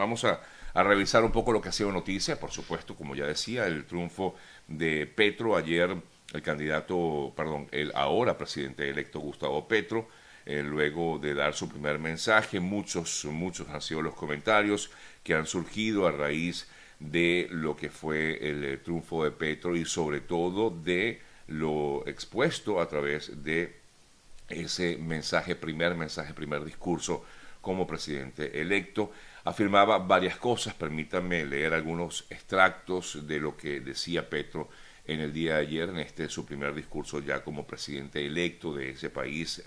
vamos 0.00 0.24
a, 0.24 0.40
revisar 0.74 1.24
un 1.24 1.30
poco 1.30 1.52
lo 1.52 1.60
que 1.60 1.68
ha 1.68 1.72
sido 1.72 1.92
noticia, 1.92 2.40
por 2.40 2.50
supuesto, 2.50 2.94
como 2.96 3.14
ya 3.14 3.26
decía, 3.26 3.66
el 3.66 3.84
triunfo 3.84 4.34
de 4.66 5.06
Petro 5.06 5.56
ayer, 5.56 5.94
el 6.32 6.42
candidato, 6.42 7.32
perdón, 7.36 7.68
el 7.70 7.92
ahora 7.94 8.38
presidente 8.38 8.88
electo 8.88 9.20
Gustavo 9.20 9.68
Petro, 9.68 10.08
eh, 10.46 10.62
luego 10.62 11.18
de 11.18 11.34
dar 11.34 11.54
su 11.54 11.68
primer 11.68 11.98
mensaje, 11.98 12.60
muchos, 12.60 13.24
muchos 13.26 13.68
han 13.68 13.82
sido 13.82 14.00
los 14.00 14.14
comentarios 14.14 14.90
que 15.22 15.34
han 15.34 15.46
surgido 15.46 16.06
a 16.06 16.12
raíz 16.12 16.68
de 16.98 17.48
lo 17.50 17.76
que 17.76 17.90
fue 17.90 18.38
el 18.48 18.64
eh, 18.64 18.76
triunfo 18.78 19.24
de 19.24 19.32
Petro 19.32 19.76
y 19.76 19.84
sobre 19.84 20.20
todo 20.20 20.70
de 20.70 21.20
lo 21.48 22.06
expuesto 22.06 22.80
a 22.80 22.88
través 22.88 23.42
de 23.44 23.76
ese 24.48 24.96
mensaje, 24.96 25.56
primer 25.56 25.94
mensaje, 25.94 26.32
primer 26.32 26.64
discurso 26.64 27.24
como 27.60 27.86
presidente 27.86 28.60
electo. 28.60 29.12
Afirmaba 29.44 29.98
varias 29.98 30.36
cosas, 30.36 30.74
permítanme 30.74 31.44
leer 31.44 31.74
algunos 31.74 32.26
extractos 32.30 33.26
de 33.26 33.40
lo 33.40 33.56
que 33.56 33.80
decía 33.80 34.28
Petro 34.28 34.68
en 35.06 35.20
el 35.20 35.32
día 35.32 35.54
de 35.56 35.60
ayer, 35.62 35.88
en 35.88 35.98
este 35.98 36.28
su 36.28 36.44
primer 36.44 36.74
discurso 36.74 37.20
ya 37.20 37.42
como 37.42 37.66
presidente 37.66 38.24
electo 38.24 38.74
de 38.74 38.90
ese 38.90 39.10
país. 39.10 39.62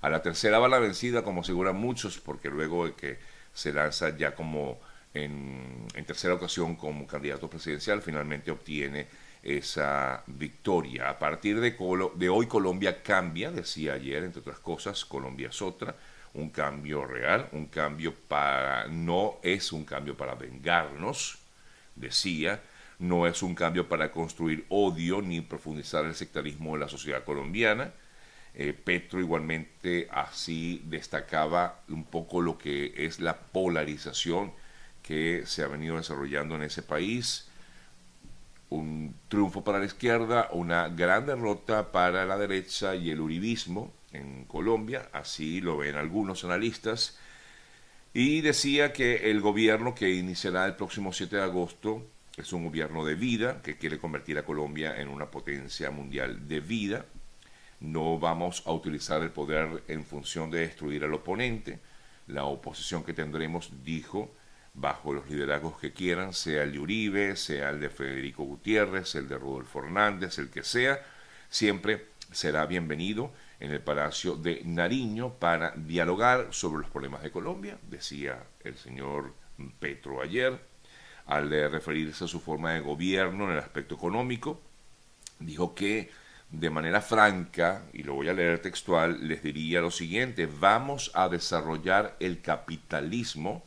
A 0.00 0.08
la 0.08 0.22
tercera 0.22 0.58
va 0.58 0.68
la 0.68 0.78
vencida, 0.78 1.22
como 1.22 1.40
aseguran 1.40 1.76
muchos, 1.76 2.18
porque 2.18 2.48
luego 2.48 2.86
de 2.86 2.94
que 2.94 3.18
se 3.52 3.72
lanza 3.72 4.16
ya 4.16 4.34
como 4.34 4.78
en, 5.12 5.86
tercera 6.06 6.34
ocasión 6.34 6.76
como 6.76 7.06
candidato 7.06 7.50
presidencial, 7.50 8.02
finalmente 8.02 8.50
obtiene 8.50 9.08
esa 9.42 10.22
victoria. 10.26 11.10
A 11.10 11.18
partir 11.18 11.60
de, 11.60 11.76
de 12.14 12.28
hoy 12.28 12.46
Colombia 12.46 13.02
cambia, 13.02 13.50
decía 13.50 13.94
ayer, 13.94 14.24
entre 14.24 14.40
otras 14.40 14.60
cosas, 14.60 15.04
Colombia 15.04 15.48
es 15.48 15.60
otra, 15.60 15.96
un 16.34 16.50
cambio 16.50 17.04
real, 17.04 17.48
un 17.52 17.66
cambio 17.66 18.14
para, 18.14 18.86
no 18.88 19.38
es 19.42 19.72
un 19.72 19.84
cambio 19.84 20.16
para 20.16 20.34
vengarnos, 20.34 21.38
decía, 21.96 22.60
no 22.98 23.26
es 23.26 23.42
un 23.42 23.54
cambio 23.54 23.88
para 23.88 24.10
construir 24.10 24.66
odio 24.68 25.22
ni 25.22 25.40
profundizar 25.40 26.04
el 26.04 26.14
sectarismo 26.14 26.74
en 26.74 26.80
la 26.80 26.88
sociedad 26.88 27.24
colombiana. 27.24 27.92
Eh, 28.54 28.72
Petro 28.72 29.20
igualmente 29.20 30.08
así 30.10 30.82
destacaba 30.84 31.80
un 31.88 32.04
poco 32.04 32.40
lo 32.40 32.58
que 32.58 32.92
es 32.96 33.20
la 33.20 33.36
polarización 33.36 34.52
que 35.02 35.44
se 35.46 35.62
ha 35.62 35.68
venido 35.68 35.96
desarrollando 35.96 36.56
en 36.56 36.62
ese 36.62 36.82
país. 36.82 37.48
Un 38.70 39.14
triunfo 39.28 39.64
para 39.64 39.78
la 39.78 39.86
izquierda, 39.86 40.48
una 40.52 40.88
gran 40.88 41.24
derrota 41.26 41.92
para 41.92 42.26
la 42.26 42.36
derecha 42.36 42.94
y 42.94 43.10
el 43.10 43.20
uribismo 43.20 43.92
en 44.12 44.44
Colombia, 44.44 45.08
así 45.12 45.60
lo 45.60 45.76
ven 45.76 45.96
algunos 45.96 46.44
analistas. 46.44 47.18
Y 48.14 48.40
decía 48.40 48.92
que 48.92 49.30
el 49.30 49.40
gobierno 49.40 49.94
que 49.94 50.10
iniciará 50.10 50.66
el 50.66 50.76
próximo 50.76 51.12
7 51.12 51.36
de 51.36 51.42
agosto 51.42 52.06
es 52.36 52.52
un 52.52 52.64
gobierno 52.64 53.04
de 53.04 53.14
vida 53.14 53.60
que 53.62 53.76
quiere 53.76 53.98
convertir 53.98 54.38
a 54.38 54.44
Colombia 54.44 55.00
en 55.00 55.08
una 55.08 55.30
potencia 55.30 55.90
mundial 55.90 56.48
de 56.48 56.60
vida. 56.60 57.06
No 57.80 58.18
vamos 58.18 58.62
a 58.66 58.72
utilizar 58.72 59.22
el 59.22 59.30
poder 59.30 59.82
en 59.88 60.04
función 60.04 60.50
de 60.50 60.60
destruir 60.60 61.04
al 61.04 61.14
oponente. 61.14 61.80
La 62.26 62.44
oposición 62.44 63.04
que 63.04 63.12
tendremos, 63.12 63.70
dijo, 63.84 64.34
bajo 64.74 65.12
los 65.12 65.28
liderazgos 65.28 65.78
que 65.78 65.92
quieran, 65.92 66.32
sea 66.32 66.62
el 66.62 66.72
de 66.72 66.78
Uribe, 66.78 67.36
sea 67.36 67.70
el 67.70 67.80
de 67.80 67.90
Federico 67.90 68.44
Gutiérrez, 68.44 69.14
el 69.14 69.28
de 69.28 69.38
Rodolfo 69.38 69.80
Hernández, 69.80 70.38
el 70.38 70.50
que 70.50 70.62
sea, 70.62 71.00
siempre 71.48 72.06
será 72.30 72.66
bienvenido 72.66 73.32
en 73.60 73.70
el 73.70 73.80
Palacio 73.80 74.36
de 74.36 74.62
Nariño 74.64 75.34
para 75.34 75.72
dialogar 75.76 76.48
sobre 76.50 76.82
los 76.82 76.90
problemas 76.90 77.22
de 77.22 77.30
Colombia, 77.30 77.78
decía 77.88 78.44
el 78.64 78.76
señor 78.76 79.34
Petro 79.80 80.22
ayer, 80.22 80.58
al 81.26 81.50
referirse 81.50 82.24
a 82.24 82.28
su 82.28 82.40
forma 82.40 82.72
de 82.72 82.80
gobierno 82.80 83.44
en 83.44 83.52
el 83.52 83.58
aspecto 83.58 83.94
económico, 83.94 84.60
dijo 85.38 85.74
que 85.74 86.10
de 86.50 86.70
manera 86.70 87.00
franca, 87.00 87.82
y 87.92 88.02
lo 88.02 88.14
voy 88.14 88.28
a 88.28 88.32
leer 88.32 88.60
textual, 88.60 89.28
les 89.28 89.42
diría 89.42 89.80
lo 89.80 89.90
siguiente, 89.90 90.46
vamos 90.46 91.10
a 91.14 91.28
desarrollar 91.28 92.16
el 92.20 92.40
capitalismo 92.40 93.62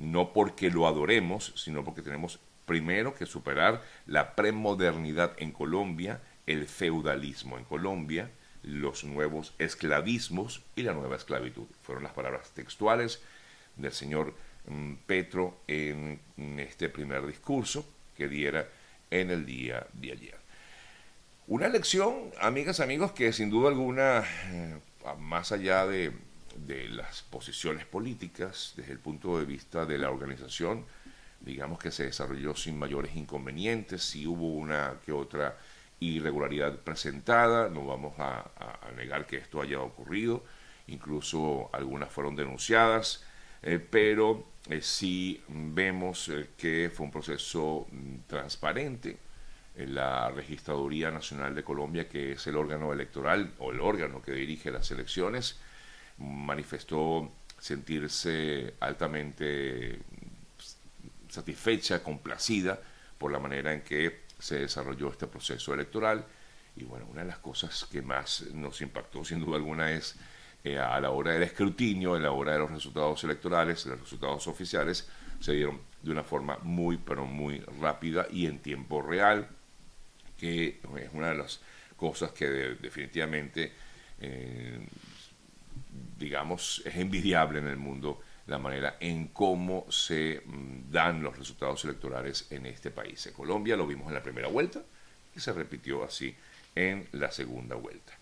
no 0.00 0.32
porque 0.32 0.70
lo 0.70 0.86
adoremos, 0.86 1.52
sino 1.56 1.84
porque 1.84 2.02
tenemos 2.02 2.40
primero 2.64 3.14
que 3.14 3.26
superar 3.26 3.82
la 4.06 4.34
premodernidad 4.34 5.32
en 5.38 5.52
Colombia, 5.52 6.20
el 6.46 6.66
feudalismo 6.66 7.58
en 7.58 7.64
Colombia, 7.64 8.30
los 8.62 9.04
nuevos 9.04 9.54
esclavismos 9.58 10.62
y 10.76 10.82
la 10.82 10.92
nueva 10.92 11.16
esclavitud. 11.16 11.66
Fueron 11.82 12.04
las 12.04 12.12
palabras 12.12 12.50
textuales 12.50 13.20
del 13.76 13.92
señor 13.92 14.34
mm, 14.66 14.94
Petro 15.06 15.60
en 15.66 16.20
este 16.58 16.88
primer 16.88 17.26
discurso 17.26 17.86
que 18.16 18.28
diera 18.28 18.68
en 19.10 19.30
el 19.30 19.46
día 19.46 19.86
de 19.92 20.12
ayer. 20.12 20.40
Una 21.46 21.68
lección, 21.68 22.30
amigas, 22.40 22.78
amigos, 22.78 23.12
que 23.12 23.32
sin 23.32 23.50
duda 23.50 23.70
alguna, 23.70 24.22
eh, 24.46 24.78
más 25.18 25.50
allá 25.50 25.86
de, 25.86 26.12
de 26.54 26.88
las 26.88 27.22
posiciones 27.22 27.86
políticas 27.86 28.74
desde 28.76 28.92
el 28.92 28.98
punto 28.98 29.38
de 29.38 29.44
vista 29.44 29.84
de 29.84 29.98
la 29.98 30.10
organización, 30.10 30.84
digamos 31.40 31.78
que 31.78 31.90
se 31.90 32.04
desarrolló 32.04 32.54
sin 32.54 32.78
mayores 32.78 33.16
inconvenientes, 33.16 34.02
si 34.02 34.26
hubo 34.26 34.54
una 34.54 35.00
que 35.04 35.12
otra 35.12 35.58
irregularidad 36.00 36.78
presentada, 36.78 37.68
no 37.68 37.86
vamos 37.86 38.14
a, 38.18 38.50
negar 38.96 39.26
que 39.26 39.36
esto 39.36 39.62
haya 39.62 39.80
ocurrido, 39.80 40.42
incluso 40.88 41.70
algunas 41.72 42.10
fueron 42.10 42.34
denunciadas, 42.34 43.24
eh, 43.62 43.78
pero 43.78 44.46
eh, 44.68 44.80
sí 44.80 45.42
vemos 45.48 46.28
eh, 46.28 46.48
que 46.56 46.90
fue 46.92 47.06
un 47.06 47.12
proceso 47.12 47.86
mm, 47.90 48.16
transparente. 48.26 49.18
La 49.76 50.30
Registraduría 50.30 51.10
Nacional 51.10 51.54
de 51.54 51.62
Colombia, 51.62 52.08
que 52.08 52.32
es 52.32 52.46
el 52.46 52.56
órgano 52.56 52.92
electoral 52.92 53.54
o 53.58 53.70
el 53.70 53.80
órgano 53.80 54.20
que 54.20 54.32
dirige 54.32 54.70
las 54.70 54.90
elecciones, 54.90 55.58
manifestó 56.18 57.30
sentirse 57.58 58.74
altamente 58.80 60.00
satisfecha, 61.28 62.02
complacida 62.02 62.80
por 63.16 63.30
la 63.32 63.38
manera 63.38 63.72
en 63.72 63.82
que 63.82 64.29
se 64.40 64.60
desarrolló 64.60 65.10
este 65.10 65.26
proceso 65.26 65.74
electoral. 65.74 66.24
Y 66.76 66.84
bueno, 66.84 67.06
una 67.10 67.22
de 67.22 67.28
las 67.28 67.38
cosas 67.38 67.86
que 67.90 68.02
más 68.02 68.42
nos 68.52 68.80
impactó 68.80 69.24
sin 69.24 69.40
duda 69.40 69.56
alguna 69.56 69.92
es 69.92 70.16
eh, 70.64 70.78
a 70.78 71.00
la 71.00 71.10
hora 71.10 71.32
del 71.32 71.42
escrutinio, 71.42 72.14
a 72.14 72.20
la 72.20 72.32
hora 72.32 72.52
de 72.52 72.58
los 72.60 72.70
resultados 72.70 73.22
electorales, 73.24 73.86
los 73.86 74.00
resultados 74.00 74.46
oficiales, 74.46 75.08
se 75.40 75.52
dieron 75.52 75.80
de 76.02 76.10
una 76.10 76.22
forma 76.22 76.58
muy, 76.62 76.96
pero 76.98 77.24
muy 77.24 77.58
rápida 77.80 78.26
y 78.30 78.46
en 78.46 78.58
tiempo 78.58 79.02
real, 79.02 79.48
que 80.38 80.80
es 80.96 81.12
una 81.12 81.30
de 81.30 81.36
las 81.36 81.60
cosas 81.96 82.32
que 82.32 82.46
definitivamente 82.48 83.72
eh, 84.20 84.78
digamos, 86.18 86.82
es 86.84 86.96
envidiable 86.96 87.58
en 87.58 87.66
el 87.66 87.76
mundo 87.76 88.20
la 88.50 88.58
manera 88.58 88.96
en 88.98 89.28
cómo 89.28 89.86
se 89.90 90.42
mm, 90.44 90.90
dan 90.90 91.22
los 91.22 91.38
resultados 91.38 91.84
electorales 91.84 92.48
en 92.50 92.66
este 92.66 92.90
país. 92.90 93.24
En 93.26 93.32
Colombia 93.32 93.76
lo 93.76 93.86
vimos 93.86 94.08
en 94.08 94.14
la 94.14 94.22
primera 94.22 94.48
vuelta 94.48 94.82
y 95.34 95.40
se 95.40 95.52
repitió 95.52 96.02
así 96.04 96.34
en 96.74 97.06
la 97.12 97.30
segunda 97.30 97.76
vuelta. 97.76 98.12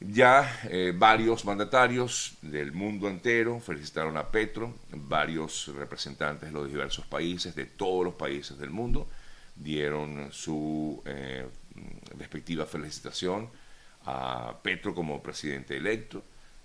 Ya 0.00 0.60
eh, 0.68 0.92
varios 0.94 1.44
mandatarios 1.44 2.34
del 2.42 2.72
mundo 2.72 3.08
entero 3.08 3.58
felicitaron 3.60 4.16
a 4.16 4.30
Petro, 4.30 4.74
varios 4.90 5.68
representantes 5.68 6.48
de 6.48 6.52
los 6.52 6.68
diversos 6.68 7.06
países, 7.06 7.54
de 7.54 7.66
todos 7.66 8.04
los 8.04 8.14
países 8.14 8.58
del 8.58 8.70
mundo, 8.70 9.08
dieron 9.54 10.30
su 10.32 11.02
eh, 11.06 11.46
respectiva 12.18 12.66
felicitación 12.66 13.48
a 14.04 14.56
Petro 14.62 14.94
como 14.94 15.22
presidente 15.22 15.76
electo 15.76 16.22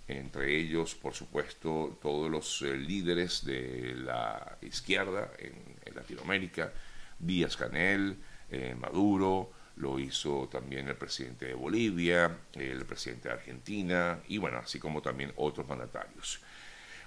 entre 0.08 0.58
ellos, 0.58 0.96
por 0.96 1.14
supuesto, 1.14 1.98
todos 2.02 2.32
los 2.32 2.62
eh, 2.62 2.76
líderes 2.78 3.44
de 3.44 3.94
la 3.96 4.58
izquierda 4.62 5.32
en, 5.38 5.78
Latinoamérica, 5.94 6.72
Díaz 7.18 7.58
Canel, 7.58 8.18
eh, 8.52 8.76
Maduro, 8.80 9.52
lo 9.78 10.00
hizo 10.00 10.48
también 10.48 10.88
el 10.88 10.96
presidente 10.96 11.46
de 11.46 11.54
Bolivia, 11.54 12.38
el 12.54 12.86
presidente 12.86 13.30
de 13.30 13.36
Argentina 13.36 14.20
y 14.28 14.38
bueno, 14.38 14.60
así 14.60 14.80
como 14.80 15.02
también 15.02 15.34
otros 15.38 15.68
mandatarios. 15.68 16.40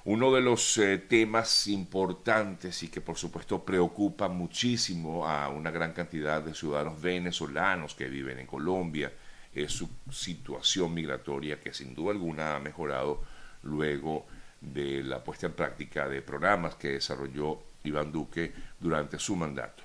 Uno 0.05 0.33
de 0.33 0.41
los 0.41 0.79
eh, 0.79 0.99
temas 0.99 1.67
importantes 1.69 2.83
y 2.83 2.89
que 2.89 3.01
por 3.01 3.17
supuesto 3.17 3.65
preocupa 3.65 4.29
muchísimo 4.29 5.29
a 5.29 5.49
una 5.49 5.71
gran 5.71 5.93
cantidad 5.93 6.43
de 6.43 6.55
ciudadanos 6.55 7.01
venezolanos 7.01 7.95
que 7.95 8.09
viven 8.09 8.39
en 8.39 8.47
Colombia, 8.47 9.13
es 9.55 9.73
su 9.73 9.89
situación 10.11 10.95
migratoria 10.95 11.61
que 11.61 11.75
sin 11.75 11.95
duda 11.95 12.13
alguna 12.13 12.57
ha 12.57 12.61
mejorado 12.61 13.23
luego 13.63 14.27
de 14.61 15.03
la 15.03 15.23
puesta 15.25 15.47
en 15.47 15.53
práctica 15.53 16.09
de 16.09 16.23
programas 16.23 16.75
que 16.75 16.91
desarrolló 16.91 17.63
Iván 17.85 18.13
Duque 18.13 18.53
durante 18.79 19.19
su 19.19 19.37
mandato. 19.37 19.83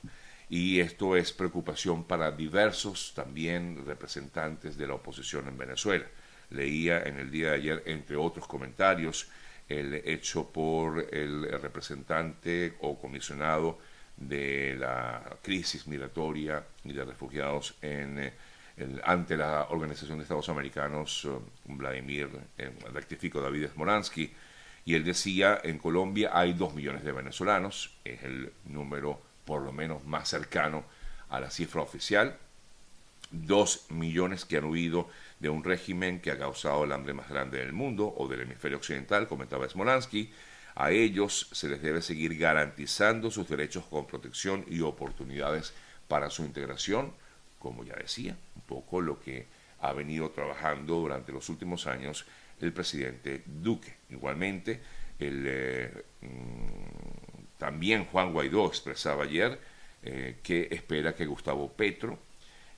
Y 0.49 0.79
esto 0.79 1.15
es 1.15 1.31
preocupación 1.31 2.03
para 2.03 2.31
diversos 2.31 3.13
también 3.15 3.83
representantes 3.85 4.77
de 4.77 4.87
la 4.87 4.93
oposición 4.93 5.47
en 5.47 5.57
Venezuela. 5.57 6.05
Leía 6.51 7.01
en 7.03 7.17
el 7.17 7.31
día 7.31 7.49
de 7.49 7.55
ayer, 7.55 7.83
entre 7.87 8.15
otros 8.15 8.45
comentarios, 8.47 9.27
el 9.67 9.95
hecho 9.95 10.47
por 10.51 11.07
el 11.11 11.49
representante 11.59 12.75
o 12.81 12.99
comisionado 12.99 13.79
de 14.17 14.75
la 14.77 15.37
crisis 15.41 15.87
migratoria 15.87 16.63
y 16.83 16.93
de 16.93 17.03
refugiados 17.03 17.75
en, 17.81 18.31
ante 19.03 19.37
la 19.37 19.67
Organización 19.69 20.17
de 20.17 20.23
Estados 20.23 20.49
Americanos, 20.49 21.25
eh, 21.25 21.37
Vladimir, 21.65 22.29
eh, 22.57 22.71
rectifico, 22.93 23.41
David 23.41 23.67
Smoransky, 23.73 24.33
y 24.83 24.95
él 24.95 25.03
decía, 25.03 25.59
en 25.63 25.79
Colombia 25.79 26.31
hay 26.33 26.53
dos 26.53 26.75
millones 26.75 27.03
de 27.03 27.11
venezolanos, 27.11 27.97
es 28.03 28.23
el 28.23 28.51
número 28.65 29.19
por 29.45 29.61
lo 29.61 29.71
menos 29.71 30.03
más 30.05 30.29
cercano 30.29 30.83
a 31.29 31.39
la 31.39 31.49
cifra 31.49 31.81
oficial, 31.81 32.37
dos 33.31 33.85
millones 33.89 34.45
que 34.45 34.57
han 34.57 34.65
huido 34.65 35.09
de 35.39 35.49
un 35.49 35.63
régimen 35.63 36.19
que 36.19 36.31
ha 36.31 36.37
causado 36.37 36.83
el 36.83 36.91
hambre 36.91 37.13
más 37.13 37.29
grande 37.29 37.59
del 37.59 37.73
mundo 37.73 38.13
o 38.17 38.27
del 38.27 38.41
hemisferio 38.41 38.77
occidental, 38.77 39.27
comentaba 39.27 39.67
Smolansky. 39.67 40.31
A 40.75 40.91
ellos 40.91 41.47
se 41.51 41.69
les 41.69 41.81
debe 41.81 42.01
seguir 42.01 42.37
garantizando 42.37 43.31
sus 43.31 43.47
derechos 43.47 43.85
con 43.85 44.05
protección 44.05 44.65
y 44.67 44.81
oportunidades 44.81 45.73
para 46.07 46.29
su 46.29 46.43
integración, 46.43 47.13
como 47.65 47.83
ya 47.83 47.95
decía, 47.95 48.37
un 48.55 48.61
poco 48.61 49.01
lo 49.01 49.19
que 49.19 49.47
ha 49.81 49.91
venido 49.91 50.29
trabajando 50.29 50.97
durante 50.97 51.31
los 51.31 51.49
últimos 51.49 51.87
años 51.87 52.23
el 52.61 52.71
presidente 52.71 53.41
Duque. 53.43 53.91
Igualmente, 54.11 54.81
el, 55.17 55.43
eh, 55.47 56.05
mm, 56.21 57.57
también 57.57 58.05
Juan 58.05 58.33
Guaidó 58.33 58.67
expresaba 58.67 59.23
ayer 59.23 59.59
eh, 60.03 60.35
que 60.43 60.67
espera 60.69 61.15
que 61.15 61.25
Gustavo 61.25 61.71
Petro 61.71 62.19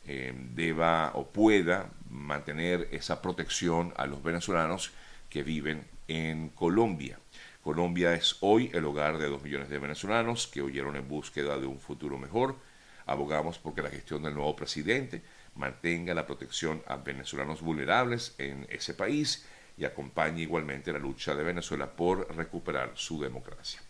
eh, 0.08 0.34
deba 0.56 1.12
o 1.16 1.28
pueda 1.28 1.90
mantener 2.10 2.88
esa 2.94 3.22
protección 3.22 3.94
a 3.98 4.06
los 4.06 4.24
venezolanos 4.24 4.94
que 5.30 5.44
viven 5.44 5.84
en 6.08 6.48
Colombia. 6.48 7.20
Colombia 7.62 8.14
es 8.14 8.38
hoy 8.40 8.72
el 8.74 8.86
hogar 8.86 9.18
de 9.18 9.28
dos 9.28 9.44
millones 9.44 9.68
de 9.68 9.80
venezolanos 9.80 10.48
que 10.48 10.62
huyeron 10.62 10.96
en 10.96 11.10
búsqueda 11.10 11.58
de 11.58 11.66
un 11.66 11.78
futuro 11.78 12.18
mejor. 12.18 12.56
Abogamos 13.08 13.58
porque 13.58 13.82
la 13.82 13.90
gestión 13.90 14.22
del 14.24 14.36
nuevo 14.36 14.56
presidente 14.56 15.24
mantenga 15.56 16.14
la 16.14 16.28
protección 16.28 16.84
a 16.88 16.98
venezolanos 16.98 17.62
vulnerables 17.62 18.36
en 18.38 18.68
ese 18.70 18.94
país 18.94 19.46
y 19.78 19.86
acompañe 19.86 20.42
igualmente 20.42 20.92
la 20.92 21.00
lucha 21.00 21.34
de 21.34 21.44
Venezuela 21.44 21.96
por 21.96 22.36
recuperar 22.36 22.92
su 22.96 23.22
democracia. 23.22 23.82